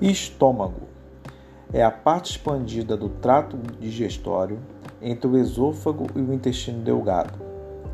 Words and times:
Estômago 0.00 0.88
é 1.72 1.82
a 1.82 1.90
parte 1.90 2.32
expandida 2.32 2.98
do 2.98 3.08
trato 3.08 3.56
digestório 3.80 4.58
entre 5.00 5.26
o 5.26 5.38
esôfago 5.38 6.06
e 6.14 6.20
o 6.20 6.34
intestino 6.34 6.82
delgado. 6.82 7.42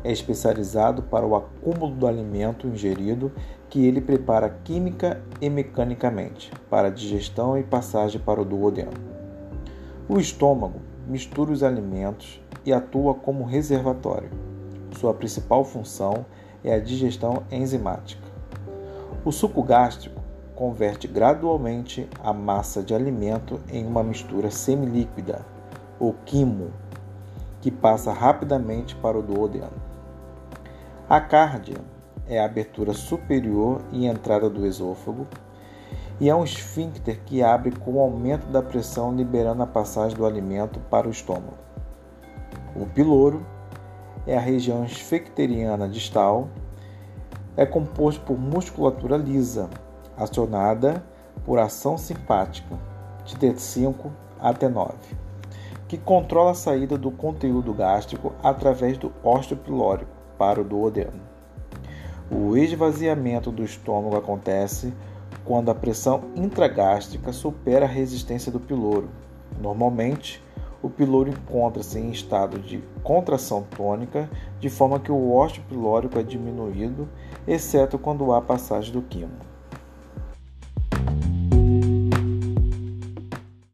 É 0.03 0.11
especializado 0.11 1.03
para 1.03 1.25
o 1.25 1.33
acúmulo 1.33 1.95
do 1.95 2.05
alimento 2.05 2.67
ingerido 2.67 3.31
que 3.69 3.85
ele 3.85 4.01
prepara 4.01 4.49
química 4.49 5.21
e 5.39 5.49
mecanicamente 5.49 6.51
para 6.69 6.91
digestão 6.91 7.57
e 7.57 7.63
passagem 7.63 8.19
para 8.19 8.41
o 8.41 8.45
duodeno. 8.45 8.91
O 10.09 10.19
estômago 10.19 10.81
mistura 11.07 11.53
os 11.53 11.63
alimentos 11.63 12.41
e 12.65 12.73
atua 12.73 13.13
como 13.13 13.45
reservatório. 13.45 14.29
Sua 14.99 15.13
principal 15.13 15.63
função 15.63 16.25
é 16.65 16.73
a 16.73 16.79
digestão 16.79 17.43
enzimática. 17.49 18.27
O 19.23 19.31
suco 19.31 19.63
gástrico 19.63 20.22
converte 20.55 21.07
gradualmente 21.07 22.09
a 22.23 22.31
massa 22.33 22.81
de 22.81 22.93
alimento 22.93 23.59
em 23.69 23.85
uma 23.85 24.03
mistura 24.03 24.51
semilíquida, 24.51 25.45
ou 25.99 26.15
quimo, 26.25 26.71
que 27.61 27.71
passa 27.71 28.11
rapidamente 28.11 28.95
para 28.95 29.17
o 29.17 29.23
duodeno. 29.23 29.71
A 31.09 31.19
cárdia 31.19 31.77
é 32.27 32.39
a 32.39 32.45
abertura 32.45 32.93
superior 32.93 33.81
e 33.91 34.05
entrada 34.05 34.49
do 34.49 34.65
esôfago 34.65 35.27
e 36.19 36.29
é 36.29 36.35
um 36.35 36.43
esfíncter 36.43 37.19
que 37.25 37.41
abre 37.41 37.71
com 37.71 37.93
o 37.93 37.99
aumento 37.99 38.47
da 38.47 38.61
pressão, 38.61 39.13
liberando 39.13 39.63
a 39.63 39.67
passagem 39.67 40.15
do 40.15 40.25
alimento 40.25 40.79
para 40.89 41.07
o 41.07 41.11
estômago. 41.11 41.57
O 42.75 42.85
piloro 42.85 43.45
é 44.25 44.37
a 44.37 44.39
região 44.39 44.83
esfecteriana 44.85 45.87
distal, 45.87 46.47
é 47.55 47.65
composto 47.65 48.21
por 48.21 48.37
musculatura 48.37 49.17
lisa, 49.17 49.69
acionada 50.17 51.03
por 51.45 51.59
ação 51.59 51.97
simpática 51.97 52.77
de 53.25 53.35
T5 53.35 54.11
a 54.39 54.53
T9, 54.53 54.93
que 55.87 55.97
controla 55.97 56.51
a 56.51 56.55
saída 56.55 56.97
do 56.97 57.11
conteúdo 57.11 57.73
gástrico 57.73 58.33
através 58.43 58.97
do 58.97 59.11
ósteo 59.23 59.57
pilórico 59.57 60.11
para 60.37 60.61
o 60.61 60.63
duodeno. 60.63 61.21
O 62.31 62.57
esvaziamento 62.57 63.51
do 63.51 63.63
estômago 63.63 64.17
acontece 64.17 64.93
quando 65.45 65.69
a 65.69 65.75
pressão 65.75 66.23
intragástrica 66.35 67.31
supera 67.31 67.85
a 67.85 67.89
resistência 67.89 68.51
do 68.51 68.59
piloro. 68.59 69.09
Normalmente, 69.61 70.43
o 70.81 70.89
piloro 70.89 71.29
encontra-se 71.29 71.97
em 71.97 72.11
estado 72.11 72.59
de 72.59 72.83
contração 73.03 73.63
tônica, 73.63 74.29
de 74.59 74.69
forma 74.69 74.99
que 74.99 75.11
o 75.11 75.33
ósteo 75.33 75.63
pilórico 75.69 76.19
é 76.19 76.23
diminuído, 76.23 77.07
exceto 77.47 77.97
quando 77.97 78.33
há 78.33 78.41
passagem 78.41 78.91
do 78.91 79.01
quimo. 79.01 79.52